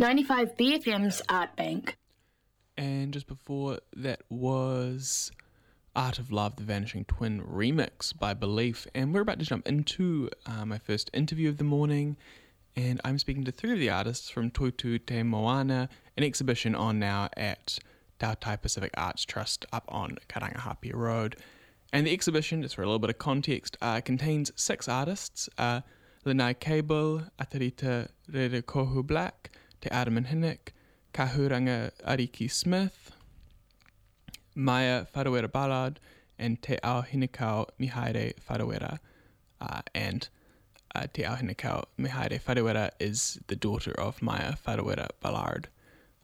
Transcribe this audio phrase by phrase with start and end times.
[0.00, 1.98] 95 BFM's Art Bank.
[2.74, 5.30] And just before that was
[5.94, 8.86] Art of Love, The Vanishing Twin remix by Belief.
[8.94, 12.16] And we're about to jump into uh, my first interview of the morning.
[12.74, 16.98] And I'm speaking to three of the artists from Toitu Te Moana, an exhibition on
[16.98, 17.78] now at
[18.18, 21.36] Tautai Pacific Arts Trust up on Karangahape Road.
[21.92, 25.82] And the exhibition, just for a little bit of context, uh, contains six artists uh,
[26.24, 29.50] Lanai Cable, Atarita Rerekohu Black,
[29.80, 30.72] Te Ara Minhinnick,
[31.14, 33.12] Kahuranga Ariki Smith,
[34.54, 35.98] Maya Wharawera Ballard,
[36.38, 38.98] and Te Ao Hinekau Mihaere Wharawera.
[39.60, 40.28] Uh, and
[40.94, 45.68] uh, Te Ao Hinekau Mihaere Wharawera is the daughter of Maya Wharawera Ballard.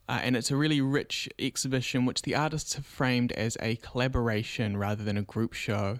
[0.08, 4.76] Uh, and it's a really rich exhibition which the artists have framed as a collaboration
[4.76, 5.98] rather than a group show.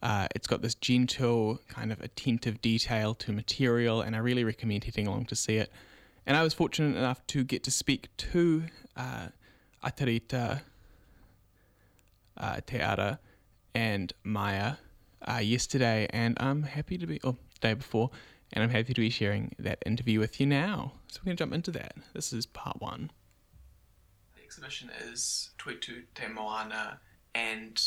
[0.00, 4.84] Uh, it's got this gentle, kind of attentive detail to material, and I really recommend
[4.84, 5.72] heading along to see it.
[6.26, 8.64] And I was fortunate enough to get to speak to
[8.96, 9.28] uh,
[9.84, 10.62] Atarita
[12.36, 13.18] uh, Te Ara
[13.74, 14.74] and Maya
[15.28, 18.10] uh, yesterday, and I'm happy to be, oh, day before,
[18.52, 20.92] and I'm happy to be sharing that interview with you now.
[21.08, 21.94] So we're going to jump into that.
[22.14, 23.10] This is part one.
[24.36, 27.00] The exhibition is Toitu Te Moana,
[27.34, 27.80] and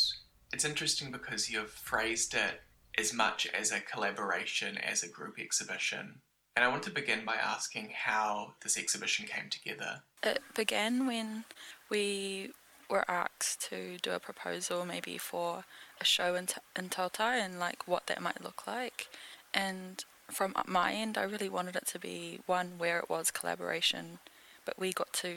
[0.52, 2.62] it's interesting because you've phrased it
[2.98, 6.20] as much as a collaboration as a group exhibition.
[6.56, 10.00] And I want to begin by asking how this exhibition came together.
[10.22, 11.44] It began when
[11.90, 12.52] we
[12.88, 15.64] were asked to do a proposal maybe for
[16.00, 19.08] a show in, t- in Tautai and like what that might look like.
[19.52, 24.18] And from my end, I really wanted it to be one where it was collaboration,
[24.64, 25.34] but we got to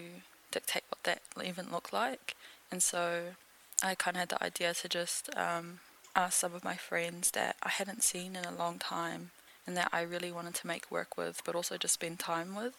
[0.52, 2.38] dictate what that even looked like.
[2.72, 3.36] And so
[3.84, 5.80] I kind of had the idea to just um,
[6.16, 9.32] ask some of my friends that I hadn't seen in a long time
[9.70, 12.76] and that I really wanted to make work with, but also just spend time with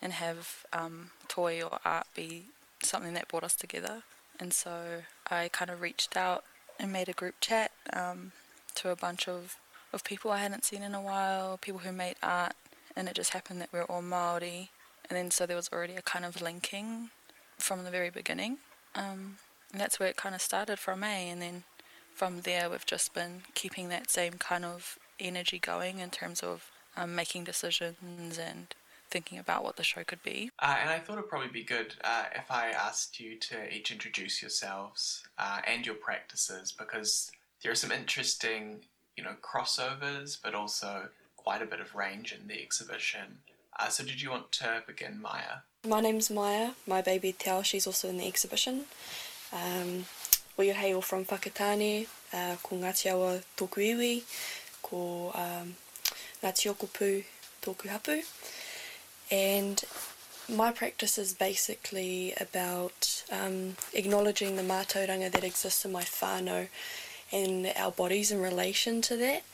[0.00, 2.44] and have um, toi or art be
[2.82, 4.04] something that brought us together.
[4.40, 6.44] And so I kind of reached out
[6.78, 8.32] and made a group chat um,
[8.76, 9.56] to a bunch of,
[9.92, 12.54] of people I hadn't seen in a while, people who made art,
[12.96, 14.70] and it just happened that we are all Maori.
[15.10, 17.10] And then so there was already a kind of linking
[17.58, 18.56] from the very beginning.
[18.94, 19.36] Um,
[19.72, 21.28] and that's where it kind of started from A.
[21.28, 21.64] And then
[22.14, 26.70] from there, we've just been keeping that same kind of energy going in terms of
[26.96, 28.74] um, making decisions and
[29.10, 30.50] thinking about what the show could be.
[30.58, 33.90] Uh, and I thought it'd probably be good uh, if I asked you to each
[33.90, 37.30] introduce yourselves uh, and your practices because
[37.62, 38.80] there are some interesting,
[39.16, 43.38] you know, crossovers, but also quite a bit of range in the exhibition.
[43.78, 45.62] Uh, so, did you want to begin, Maya?
[45.86, 46.72] My name's Maya.
[46.86, 48.84] My baby Tao, she's also in the exhibition.
[49.52, 50.04] Um,
[50.56, 54.22] we hail from Whakatane, uh, ko Ngāti
[54.90, 55.76] Ko um,
[56.42, 57.24] Ngāti Okupu
[57.62, 58.22] tōku hapu.
[59.30, 59.82] And
[60.48, 66.68] my practice is basically about um, acknowledging the mātauranga that exists in my whānau
[67.32, 69.44] and our bodies in relation to that.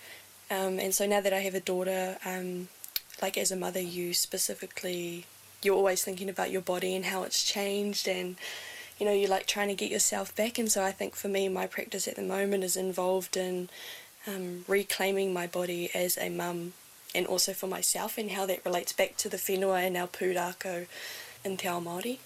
[0.50, 2.69] Um, and so now that I have a daughter, um,
[3.20, 5.26] like as a mother, you specifically,
[5.62, 8.36] you're always thinking about your body and how it's changed and
[8.98, 10.58] you know, you're like trying to get yourself back.
[10.58, 13.69] And so I think for me, my practice at the moment is involved in
[14.26, 16.72] um, reclaiming my body as a mum
[17.14, 20.87] and also for myself and how that relates back to the whenua and our pūrākau
[21.44, 22.19] in Te Ao Māori.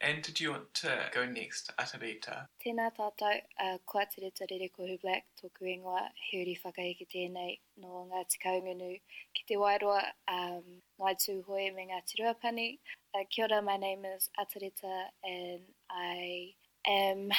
[0.00, 2.46] And did you want to go next, Atarita?
[2.64, 8.38] Tēnā tātou, uh, kua Tereta Rerekohu Black, tōku ingoa, he uri whakahiki tēnei no Ngāti
[8.44, 9.00] Kahungunu
[9.34, 10.62] ki te wairoa, um,
[11.00, 12.78] Ngāi Tūhoe me Ngāti Ruapani.
[13.12, 16.54] Uh, kia ora, my name is Atarita and I
[16.86, 17.30] am,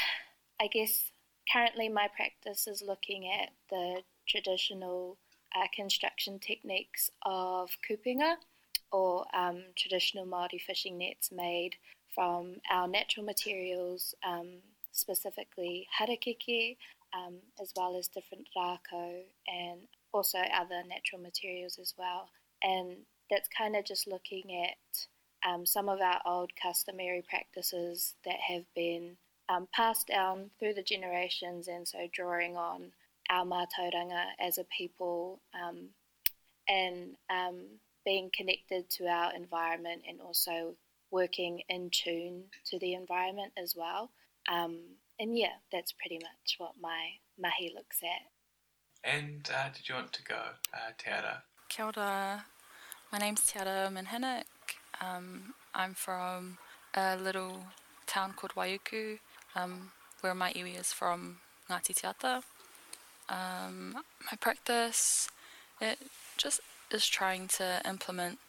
[0.60, 1.12] I guess,
[1.52, 5.18] currently my practice is looking at the traditional
[5.56, 8.36] uh, construction techniques of kupenga
[8.92, 11.76] or um, traditional Māori fishing nets made
[12.14, 14.60] from our natural materials, um,
[14.92, 16.78] specifically harakeke,
[17.14, 19.82] um, as well as different rako and
[20.12, 22.30] also other natural materials as well.
[22.64, 22.98] And
[23.30, 28.66] that's kind of just looking at um, some of our old customary practices that have
[28.76, 29.18] been
[29.50, 32.92] um, passed down through the generations, and so drawing on
[33.30, 35.90] our mātauranga as a people um,
[36.68, 37.62] and um,
[38.06, 40.76] being connected to our environment and also
[41.12, 44.12] working in tune to the environment as well.
[44.52, 44.78] Um,
[45.20, 49.10] and yeah, that's pretty much what my mahi looks at.
[49.10, 50.40] And uh, did you want to go,
[50.74, 51.44] uh, Te Ara?
[51.70, 52.46] Kia ora.
[53.12, 54.44] My name's Te Ara Minhinnick.
[55.02, 56.58] Um, I'm from
[56.94, 57.64] a little
[58.06, 59.20] town called Waiuku,
[59.60, 59.92] um,
[60.22, 61.38] where my iwi is from
[61.70, 62.44] Ngāti Te Ata.
[63.30, 65.30] Um, my practice,
[65.80, 66.00] it
[66.38, 66.62] just
[66.92, 68.40] is trying to implement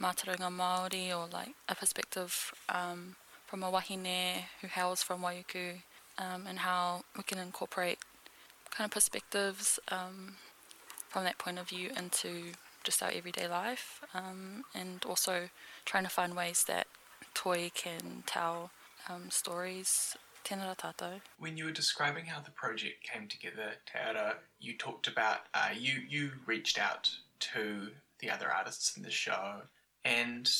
[0.00, 3.16] mātauranga Māori or like a perspective um,
[3.46, 5.82] from a wahine who hails from Waiuku
[6.18, 7.98] um, and how we can incorporate
[8.70, 10.36] kind of perspectives um,
[11.08, 12.52] from that point of view into
[12.84, 15.50] just our everyday life um, and also
[15.84, 16.86] trying to find ways that
[17.34, 18.70] toi can tell
[19.08, 21.20] um, stories Tēnā tātou.
[21.38, 23.98] When you were describing how the project came together, Te
[24.58, 27.10] you talked about uh, you you reached out
[27.52, 27.88] to
[28.20, 29.62] the other artists in the show,
[30.04, 30.50] and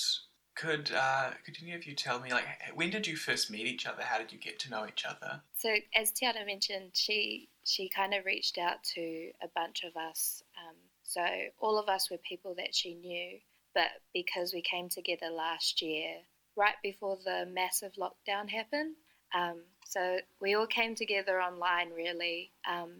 [0.54, 2.44] could uh, could any of you tell me like
[2.74, 4.02] when did you first meet each other?
[4.02, 5.40] How did you get to know each other?
[5.56, 10.42] So as Tiana mentioned, she she kind of reached out to a bunch of us.
[10.58, 11.24] Um, so
[11.60, 13.38] all of us were people that she knew,
[13.74, 16.16] but because we came together last year,
[16.56, 18.96] right before the massive lockdown happened,
[19.34, 22.90] um, so we all came together online really, um,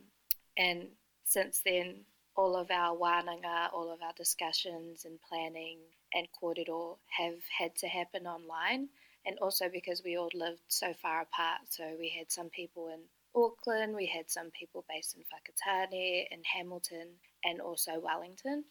[0.57, 0.89] and
[1.25, 2.05] since then,
[2.37, 5.79] all of our wānanga, all of our discussions and planning
[6.13, 8.89] and kōrero have had to happen online.
[9.27, 11.61] And also because we all lived so far apart.
[11.69, 13.01] So we had some people in
[13.35, 17.09] Auckland, we had some people based in Whakatane, in Hamilton,
[17.45, 18.65] and also Wellington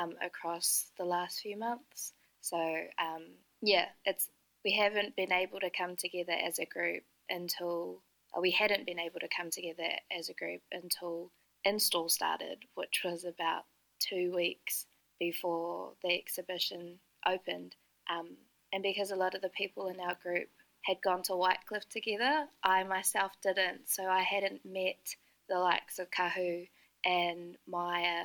[0.00, 2.12] um, across the last few months.
[2.40, 3.24] So um,
[3.60, 4.28] yeah, it's
[4.64, 8.02] we haven't been able to come together as a group until
[8.38, 11.30] we hadn't been able to come together as a group until
[11.64, 13.64] install started, which was about
[13.98, 14.86] two weeks
[15.18, 17.74] before the exhibition opened.
[18.10, 18.36] Um,
[18.72, 20.48] and because a lot of the people in our group
[20.82, 23.88] had gone to Whitecliffe together, I myself didn't.
[23.88, 25.16] So I hadn't met
[25.48, 26.68] the likes of Kahu
[27.04, 28.24] and Maya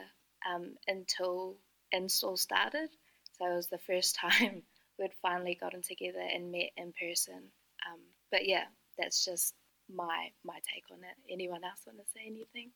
[0.49, 1.55] um, until
[1.91, 2.89] install started.
[3.37, 4.63] So it was the first time
[4.99, 7.51] we'd finally gotten together and met in person.
[7.87, 7.99] Um,
[8.31, 8.65] but yeah,
[8.97, 9.55] that's just
[9.93, 11.31] my my take on it.
[11.31, 12.71] Anyone else want to say anything?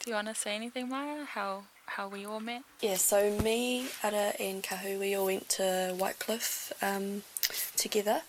[0.00, 1.24] Do you want to say anything, Maya?
[1.24, 2.62] How how we all met?
[2.80, 7.22] Yeah, so me, Ada, and Kahu, we all went to Whitecliffe um,
[7.76, 8.22] together.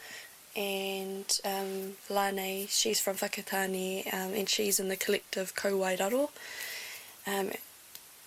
[0.56, 6.30] And um, Lane, she's from Whakatane um, and she's in the collective Ko Wairaro.
[7.26, 7.52] Um,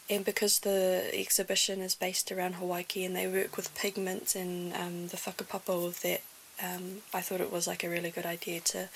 [0.09, 5.09] and because the exhibition is based around Hawaiki and they work with pigments and um,
[5.09, 6.23] the whakapapa of that,
[6.63, 8.89] um, I thought it was like a really good idea to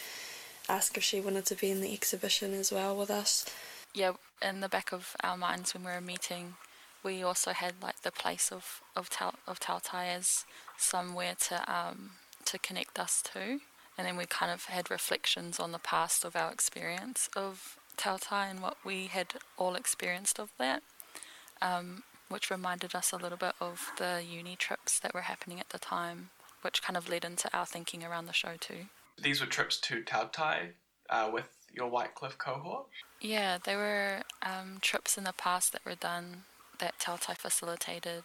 [0.69, 3.45] ask if she wanted to be in the exhibition as well with us.
[3.93, 6.55] Yeah, in the back of our minds when we were meeting,
[7.03, 9.59] we also had like the place of of Tal of
[9.93, 10.45] as
[10.77, 12.11] somewhere to um,
[12.45, 13.61] to connect us to,
[13.99, 18.51] and then we kind of had reflections on the past of our experience of Tautai
[18.51, 20.83] and what we had all experienced of that,
[21.63, 25.71] um, which reminded us a little bit of the uni trips that were happening at
[25.71, 26.31] the time,
[26.63, 28.87] which kind of led into our thinking around the show too.
[29.21, 30.71] These were trips to Tautai
[31.11, 32.87] uh, with your Whitecliffe cohort?
[33.21, 36.45] Yeah, there were um, trips in the past that were done
[36.79, 38.25] that Tautai facilitated,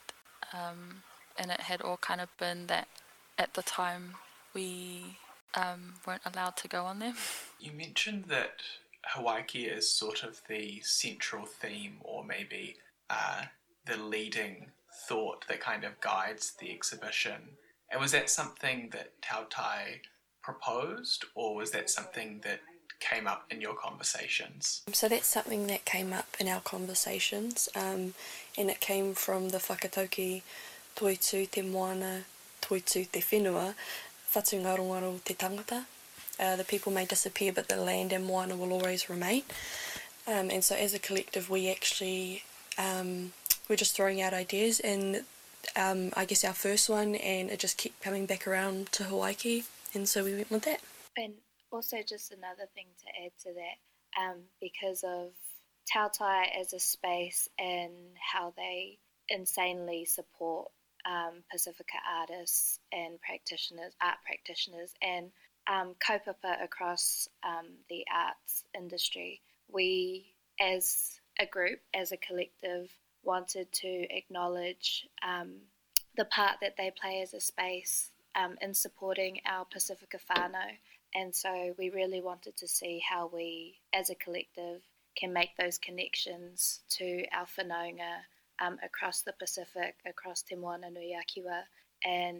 [0.54, 1.04] um,
[1.38, 2.88] and it had all kind of been that
[3.38, 4.16] at the time
[4.54, 5.18] we
[5.54, 7.16] um, weren't allowed to go on them.
[7.60, 8.62] You mentioned that
[9.16, 12.76] Hawaiki is sort of the central theme, or maybe
[13.10, 13.44] uh,
[13.86, 14.72] the leading
[15.08, 17.58] thought that kind of guides the exhibition.
[17.92, 20.02] And was that something that Tautai
[20.42, 22.62] proposed, or was that something that
[23.00, 24.82] came up in your conversations?
[24.94, 28.14] So that's something that came up in our conversations, um,
[28.58, 30.42] and it came from the whakataukī
[30.96, 32.24] toitu te moana,
[32.62, 33.76] toitu te whenua,
[34.34, 35.86] whatu ngarongaro te tangata.
[36.40, 39.44] Uh, the people may disappear, but the land and moana will always remain.
[40.28, 42.44] Um, and so as a collective, we actually,
[42.78, 43.34] um,
[43.70, 45.24] we're just throwing out ideas, and
[45.76, 49.66] um, I guess our first one, and it just kept coming back around to Hawaiki,
[49.94, 50.82] and so we went with that.
[51.18, 51.34] And
[51.72, 55.32] also just another thing to add to that, um, because of
[55.94, 57.94] Tautai as a space and
[58.34, 58.98] how they
[59.30, 60.72] insanely support
[61.06, 65.32] um, Pacifica artists and practitioners, art practitioners, and
[65.68, 69.42] um, kaupapa across um, the arts industry.
[69.72, 72.90] We, as a group, as a collective,
[73.24, 75.56] wanted to acknowledge um,
[76.16, 80.68] the part that they play as a space um, in supporting our Pacifica Fano,
[81.14, 84.82] and so we really wanted to see how we, as a collective,
[85.18, 88.18] can make those connections to our whanaunga
[88.60, 91.62] um, across the Pacific, across Te Moana-nui-a-Kiwa.
[92.04, 92.40] And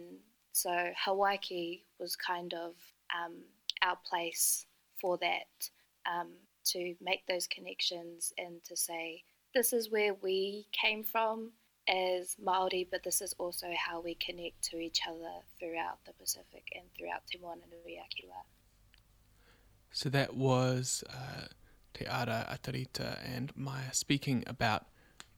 [0.52, 0.70] so
[1.06, 2.74] Hawaiki was kind of
[3.14, 3.36] um,
[3.82, 4.66] our place
[5.00, 5.70] for that,
[6.04, 6.28] um,
[6.66, 11.52] to make those connections and to say, this is where we came from
[11.88, 16.64] as Maori, but this is also how we connect to each other throughout the Pacific
[16.74, 18.42] and throughout Te and Akila.
[19.92, 21.46] So that was uh,
[21.94, 24.86] Te Ara Atarita and Maya speaking about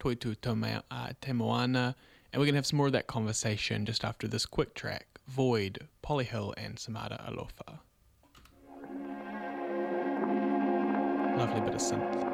[0.00, 1.94] Toitu Tome, uh, Te Moana,
[2.32, 5.06] and we're going to have some more of that conversation just after this quick track
[5.28, 7.80] Void, Polyhill, and Samada Alofa.
[11.38, 12.28] Lovely bit of synth.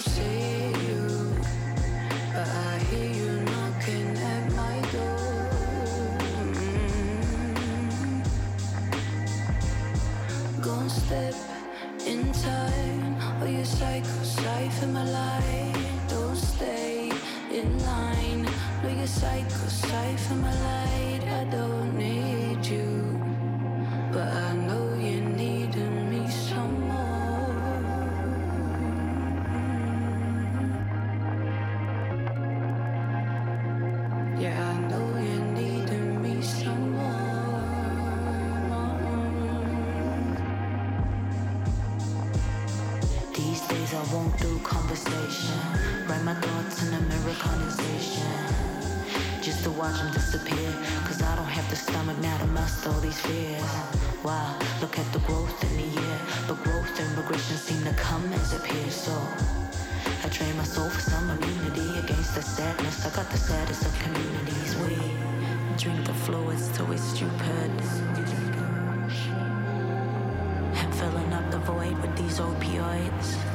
[0.00, 0.59] see.
[43.90, 45.58] Cause I won't do conversation.
[46.06, 48.22] Write my thoughts in a mirror condensation.
[49.42, 50.72] Just to watch them disappear.
[51.06, 53.60] Cause I don't have the stomach now to muster all these fears.
[54.22, 56.18] Wow, look at the growth in the year.
[56.46, 58.90] But growth and regression seem to come as appear.
[58.90, 59.10] So
[60.22, 63.04] I train my soul for some immunity against the sadness.
[63.04, 64.76] I got the saddest of communities.
[64.76, 64.94] We
[65.76, 67.72] drink the fluids till it's stupid.
[70.78, 73.49] I'm filling up the void with these opioids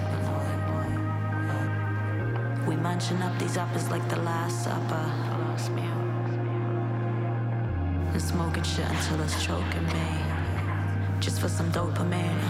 [2.85, 5.05] munching up these uppers like the last supper.
[8.13, 10.09] And smoking shit until it's choking me.
[11.19, 12.43] Just for some dopamine.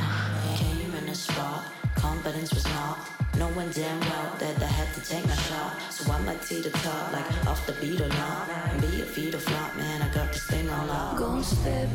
[0.58, 1.63] Came in a spot,
[1.96, 2.98] confidence was not.
[3.38, 5.74] Knowing damn well that I had to take my shot.
[5.89, 8.50] So I might tee the top, like off the beat or not.
[8.50, 11.18] And be a feet or flop, man, I got this thing all up.
[11.18, 11.89] Gon' slip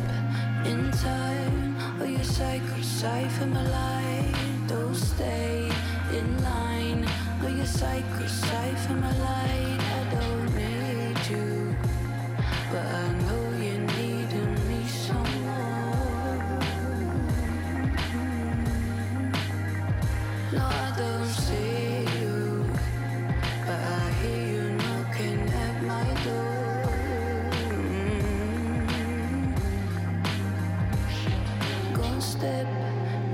[0.65, 4.39] in time, oh, or your cycle cipher my life.
[4.67, 5.71] Don't stay
[7.61, 9.81] a cipher, my light.
[9.99, 11.77] I don't need you,
[12.73, 13.79] but I know you
[14.69, 16.39] me some more.
[20.53, 22.65] No, I don't see you,
[23.67, 24.67] but I hear you
[25.67, 26.47] at my door.
[32.21, 32.69] Step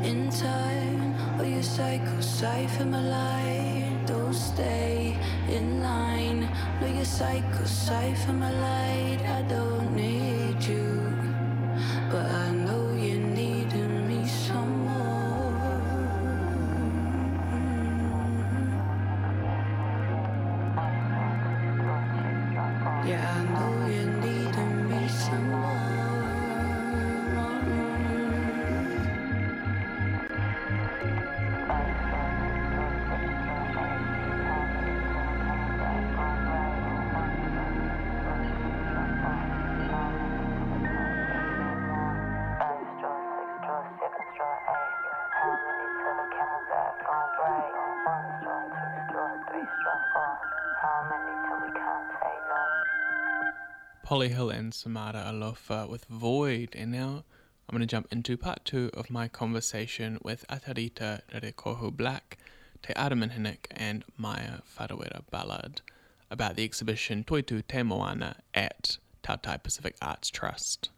[0.03, 1.45] in time, or
[2.23, 3.86] cipher, my light
[4.37, 5.17] stay
[5.49, 6.49] in line.
[6.81, 9.21] No, you're psycho, sight from a light.
[9.27, 11.13] I don't need you,
[12.11, 12.46] but I
[54.07, 56.77] Polly Hill and Samara Alofa with Void.
[56.77, 57.25] And now
[57.69, 62.39] I'm going to jump into part two of my conversation with Atarita Rerekohu Black,
[62.85, 65.81] Te Ara Minhinnick, and Maya Farawera Ballard
[66.31, 70.91] about the exhibition Toitu Te Moana at Tautai Pacific Arts Trust.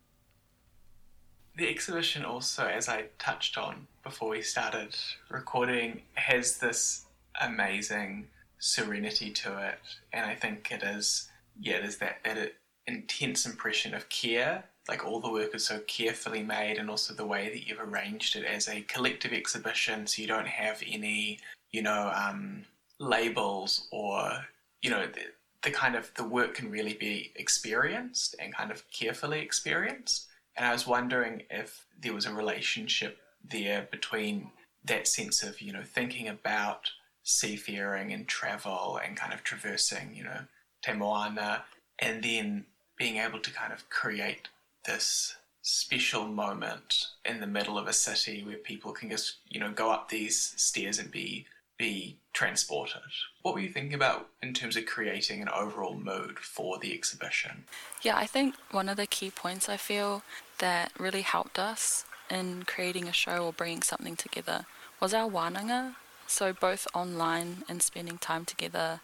[1.57, 4.95] The exhibition also, as I touched on before we started
[5.31, 7.07] recording, has this
[7.41, 8.27] amazing
[8.59, 9.79] serenity to it,
[10.13, 12.57] and I think it is yeah, it is that that it
[12.89, 14.65] intense impression of care.
[14.89, 18.37] Like all the work is so carefully made, and also the way that you've arranged
[18.37, 21.39] it as a collective exhibition, so you don't have any,
[21.71, 22.65] you know, um,
[22.99, 24.47] labels or,
[24.81, 25.21] you know, the,
[25.63, 30.27] the kind of the work can really be experienced and kind of carefully experienced.
[30.57, 34.51] And I was wondering if there was a relationship there between
[34.85, 36.91] that sense of, you know, thinking about
[37.25, 40.41] seafaring and travel and kind of traversing, you know,
[40.83, 41.65] Te Moana,
[41.99, 42.65] and then
[42.99, 44.49] being able to kind of create
[44.85, 49.71] this special moment in the middle of a city where people can just, you know,
[49.71, 51.47] go up these stairs and be
[51.79, 53.03] be transported.
[53.43, 57.65] What were you thinking about in terms of creating an overall mood for the exhibition?
[58.03, 60.23] Yeah, I think one of the key points I feel
[60.59, 64.67] that really helped us in creating a show or bringing something together
[65.01, 65.95] was our wānanga.
[66.27, 69.01] So both online and spending time together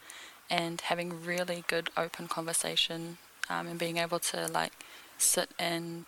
[0.50, 4.72] and having really good open conversation um, and being able to like
[5.18, 6.04] sit and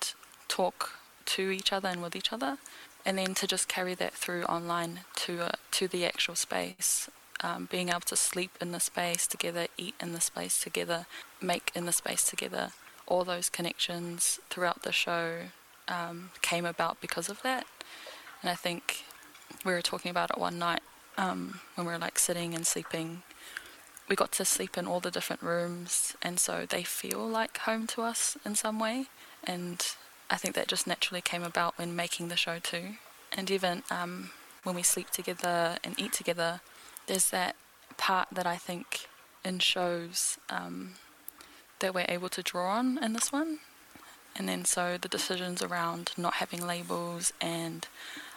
[0.48, 2.58] talk to each other and with each other
[3.06, 7.08] and then to just carry that through online to uh, to the actual space.
[7.42, 11.06] Um, being able to sleep in the space together, eat in the space together,
[11.40, 12.70] make in the space together,
[13.06, 15.40] all those connections throughout the show
[15.86, 17.66] um, came about because of that.
[18.40, 19.04] And I think
[19.66, 20.80] we were talking about it one night
[21.18, 23.22] um, when we were like sitting and sleeping.
[24.08, 27.86] We got to sleep in all the different rooms, and so they feel like home
[27.88, 29.06] to us in some way.
[29.42, 29.84] And
[30.30, 32.96] I think that just naturally came about when making the show too.
[33.32, 34.30] And even um,
[34.62, 36.60] when we sleep together and eat together,
[37.06, 37.56] there's that
[37.96, 39.08] part that I think
[39.44, 40.94] in shows um,
[41.80, 43.58] that we're able to draw on in this one.
[44.36, 47.86] And then so the decisions around not having labels and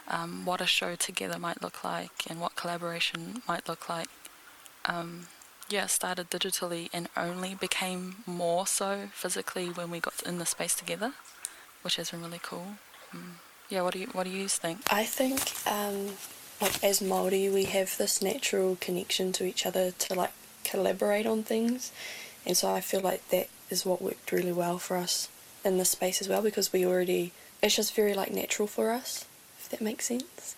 [0.08, 4.08] um, what a show together might look like and what collaboration might look like.
[4.86, 5.28] Um,
[5.70, 10.76] yeah, started digitally and only became more so physically when we got in the space
[10.76, 11.14] together
[11.82, 12.76] which has been really cool.
[13.14, 13.36] Mm.
[13.70, 14.82] Yeah, what do you what do you think?
[14.92, 16.18] I think um,
[16.62, 20.32] like as Maori, we have this natural connection to each other to like
[20.64, 21.92] collaborate on things,
[22.46, 25.30] and so I feel like that is what worked really well for us
[25.64, 29.26] in this space as well because we already it's just very like natural for us.
[29.60, 30.56] If that makes sense.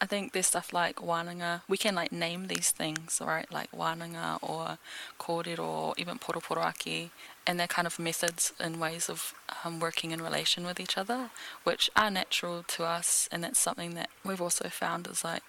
[0.00, 1.62] I think there's stuff like wānanga.
[1.68, 3.50] We can like name these things, right?
[3.50, 4.78] Like wānanga or
[5.18, 7.10] kōrero or even poroporoaki
[7.46, 11.30] and they're kind of methods and ways of um, working in relation with each other,
[11.64, 15.42] which are natural to us, and that's something that we've also found is like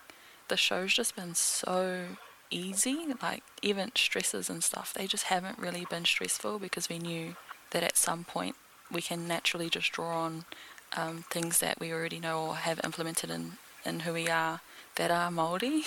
[0.48, 2.06] the show's just been so
[2.50, 7.36] easy, like even stresses and stuff, they just haven't really been stressful because we knew
[7.72, 8.56] that at some point
[8.92, 10.46] we can naturally just draw on
[10.96, 13.54] um, things that we already know or have implemented in,
[13.88, 14.62] in who we are
[14.96, 15.84] that are Māori.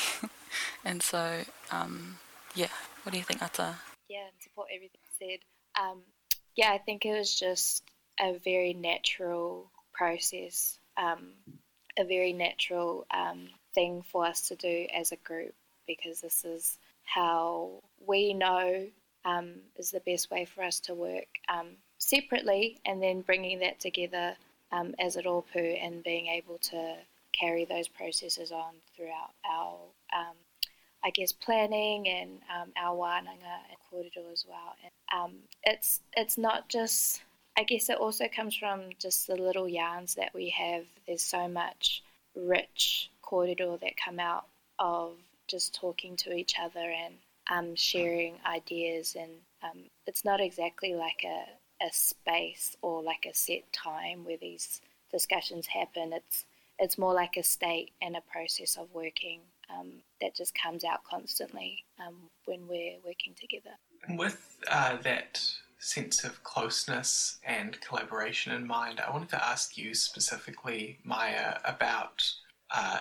[0.84, 2.18] and so, um,
[2.54, 2.68] yeah,
[3.02, 3.76] what do you think, Ata?
[4.08, 5.38] Yeah, and support everything said.
[5.80, 6.00] Um,
[6.56, 7.84] yeah, I think it was just
[8.18, 11.28] a very natural process, um,
[11.98, 15.54] a very natural um, thing for us to do as a group
[15.86, 18.86] because this is how we know
[19.24, 23.80] um, is the best way for us to work um, separately and then bringing that
[23.80, 24.34] together
[24.72, 26.96] um, as a rōpū and being able to
[27.32, 29.78] carry those processes on throughout our
[31.02, 34.76] I guess planning and um, our wānanga and kōrero as well.
[34.82, 35.32] And, um,
[35.64, 37.22] it's it's not just.
[37.58, 40.84] I guess it also comes from just the little yarns that we have.
[41.06, 42.02] There's so much
[42.34, 44.46] rich kōrero that come out
[44.78, 45.12] of
[45.48, 47.14] just talking to each other and
[47.50, 49.16] um, sharing ideas.
[49.18, 54.38] And um, it's not exactly like a, a space or like a set time where
[54.38, 56.12] these discussions happen.
[56.12, 56.44] It's
[56.80, 59.40] it's more like a state and a process of working
[59.72, 62.14] um, that just comes out constantly um,
[62.46, 63.76] when we're working together.
[64.08, 65.40] With uh, that
[65.78, 72.28] sense of closeness and collaboration in mind, I wanted to ask you specifically, Maya, about
[72.74, 73.00] uh,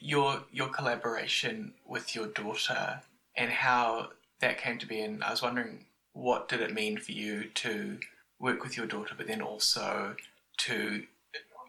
[0.00, 3.00] your your collaboration with your daughter
[3.36, 5.00] and how that came to be.
[5.00, 7.98] And I was wondering, what did it mean for you to
[8.38, 10.14] work with your daughter, but then also
[10.58, 11.04] to,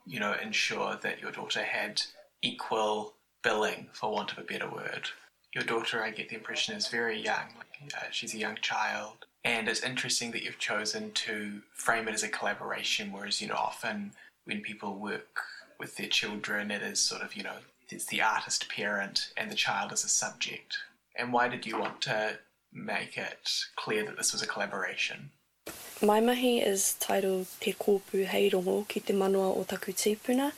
[0.06, 2.02] you know, ensure that your daughter had
[2.42, 3.14] equal
[3.44, 5.10] billing, for want of a better word.
[5.54, 7.48] Your daughter, I get the impression, is very young.
[7.96, 9.26] Uh, she's a young child.
[9.44, 13.56] And it's interesting that you've chosen to frame it as a collaboration, whereas, you know,
[13.56, 14.12] often
[14.46, 15.42] when people work
[15.80, 17.58] with their children, it is sort of, you know,
[17.90, 20.78] it's the artist parent and the child as a subject.
[21.16, 22.40] And why did you want to
[22.74, 25.30] make it clear that this was a collaboration?
[26.02, 30.52] My mahi is titled Te Kōpū Hei Rongo ki te Manua o Taku Tīpuna.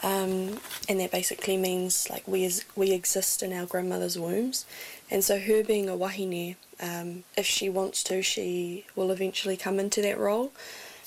[0.00, 4.64] Um, and that basically means like we we exist in our grandmother's wombs,
[5.10, 9.80] and so her being a wahine, um, if she wants to, she will eventually come
[9.80, 10.52] into that role.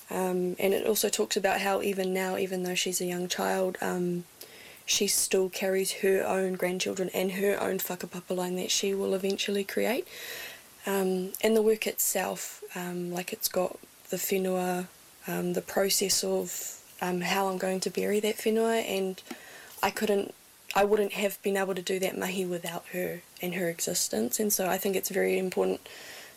[0.09, 3.77] Um, and it also talks about how even now, even though she's a young child,
[3.81, 4.25] um,
[4.85, 9.63] she still carries her own grandchildren and her own whakapapa line that she will eventually
[9.63, 10.05] create.
[10.87, 13.77] Um, and the work itself, um, like it's got
[14.09, 14.87] the whenua,
[15.27, 19.21] the process of um, how I'm going to bury that whenua, and
[19.83, 20.33] I couldn't
[20.75, 24.39] I wouldn't have been able to do that mahi without her and her existence.
[24.39, 25.87] And so I think it's very important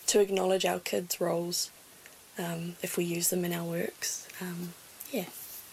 [0.06, 1.70] to acknowledge our kids' roles
[2.38, 4.26] um, if we use them in our works.
[4.40, 4.72] Um,
[5.10, 5.26] yeah,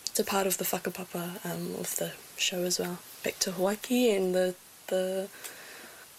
[0.06, 3.00] it's a part of the whakapapa um, of the show as well.
[3.24, 4.56] Back to Hawaiki and the
[4.88, 5.30] the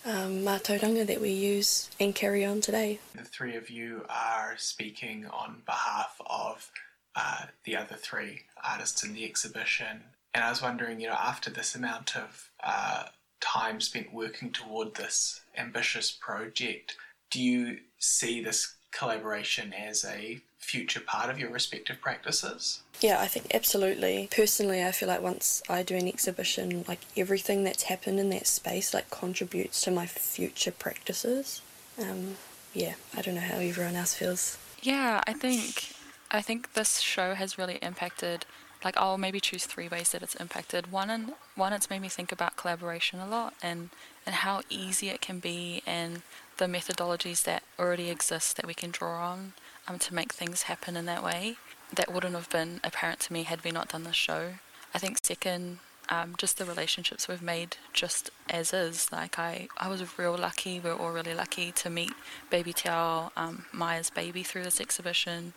[0.05, 2.99] um, mātauranga that we use and carry on today.
[3.15, 6.71] The three of you are speaking on behalf of
[7.17, 10.05] uh, the other three artists in the exhibition.
[10.35, 13.05] And I was wondering, you know, after this amount of uh,
[13.41, 16.97] time spent working toward this ambitious project,
[17.31, 22.81] do you see this collaboration as a future part of your respective practices?
[23.01, 24.29] Yeah, I think absolutely.
[24.31, 28.49] Personally, I feel like once I do an exhibition, like everything that's happened in that
[28.49, 31.63] space like contributes to my future practices.
[32.01, 32.37] Um,
[32.75, 34.59] yeah, I don't know how everyone else feels.
[34.83, 35.93] Yeah, I think
[36.31, 38.47] I think this show has really impacted
[38.85, 40.91] like I'll maybe choose three ways that it's impacted.
[40.93, 43.91] One and one it's made me think about collaboration a lot and
[44.27, 46.23] and how easy it can be and
[46.59, 49.55] the methodologies that already exist that we can draw on
[49.87, 51.57] um, to make things happen in that way
[51.93, 54.55] that wouldn't have been apparent to me had we not done this show.
[54.95, 59.11] I think second, um, just the relationships we've made just as is.
[59.13, 60.81] Like I, I was real lucky.
[60.81, 62.13] We are all really lucky to meet
[62.51, 65.55] Baby Tao, um, Maya's baby, through this exhibition.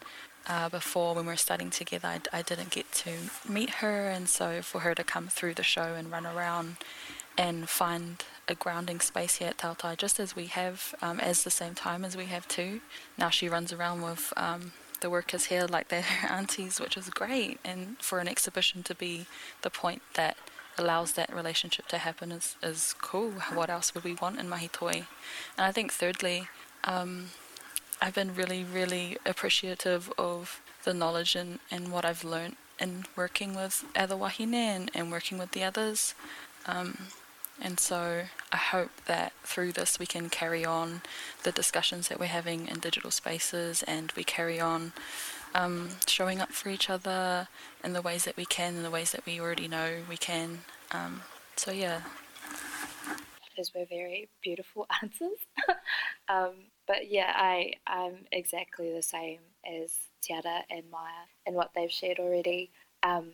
[0.47, 3.11] Uh, before, when we were studying together, I, I didn't get to
[3.47, 6.77] meet her, and so for her to come through the show and run around
[7.37, 11.49] and find a grounding space here at Tautai, just as we have, um, as the
[11.49, 12.81] same time as we have too.
[13.17, 17.09] Now she runs around with um, the workers here like they're her aunties, which is
[17.09, 17.59] great.
[17.63, 19.25] And for an exhibition to be
[19.61, 20.37] the point that
[20.77, 23.31] allows that relationship to happen is, is cool.
[23.53, 25.05] What else would we want in Mahitoi?
[25.57, 26.47] And I think thirdly,
[26.83, 27.27] um,
[28.01, 33.55] I've been really, really appreciative of the knowledge and, and what I've learned in working
[33.55, 36.15] with other wahine and, and working with the others.
[36.65, 36.97] Um,
[37.59, 41.01] and so I hope that through this we can carry on
[41.43, 44.93] the discussions that we're having in digital spaces and we carry on
[45.53, 47.47] um, showing up for each other
[47.83, 50.59] in the ways that we can, in the ways that we already know we can.
[50.91, 51.21] Um,
[51.55, 52.01] so, yeah.
[53.57, 55.39] Those were very beautiful answers.
[56.29, 56.53] um,
[56.87, 61.91] but yeah, I, I'm exactly the same as Te Ara and Maya and what they've
[61.91, 62.71] shared already.
[63.03, 63.31] Um,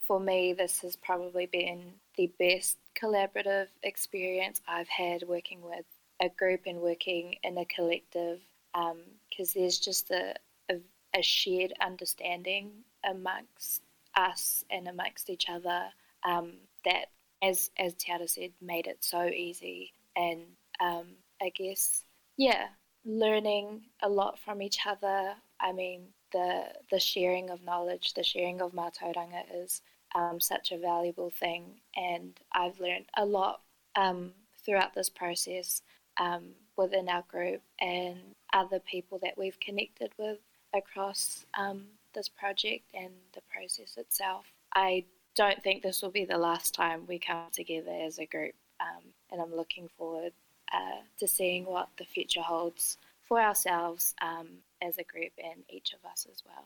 [0.00, 5.84] for me, this has probably been the best collaborative experience I've had working with
[6.20, 8.40] a group and working in a collective
[8.72, 10.34] because um, there's just a,
[10.70, 10.76] a,
[11.16, 12.70] a, shared understanding
[13.04, 13.82] amongst
[14.16, 15.86] us and amongst each other
[16.24, 16.52] um,
[16.84, 17.06] that,
[17.42, 19.92] as, as Te Ara said, made it so easy.
[20.14, 20.42] And
[20.80, 21.06] um,
[21.42, 22.04] I guess,
[22.36, 22.68] yeah,
[23.04, 25.34] learning a lot from each other.
[25.60, 29.82] I mean, the the sharing of knowledge, the sharing of mātauranga is
[30.14, 31.64] um, such a valuable thing.
[31.96, 33.60] And I've learned a lot
[33.96, 34.32] um,
[34.64, 35.82] throughout this process
[36.18, 38.18] um, within our group and
[38.52, 40.38] other people that we've connected with
[40.74, 44.44] across um, this project and the process itself.
[44.74, 45.04] I
[45.36, 49.02] don't think this will be the last time we come together as a group, um,
[49.30, 50.32] and I'm looking forward
[50.72, 54.48] uh, to seeing what the future holds for ourselves um,
[54.82, 56.64] as a group and each of us as well.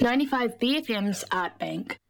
[0.00, 2.00] 95 BFM's Art Bank.